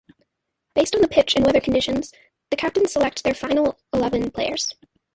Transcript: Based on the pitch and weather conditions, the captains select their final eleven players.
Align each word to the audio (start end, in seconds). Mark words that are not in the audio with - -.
Based 0.73 0.95
on 0.95 1.01
the 1.01 1.07
pitch 1.07 1.35
and 1.35 1.45
weather 1.45 1.61
conditions, 1.61 2.11
the 2.49 2.57
captains 2.57 2.91
select 2.91 3.23
their 3.23 3.35
final 3.35 3.77
eleven 3.93 4.31
players. 4.31 4.73